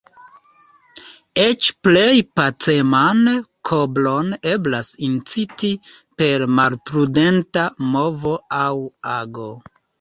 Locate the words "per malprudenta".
6.23-7.71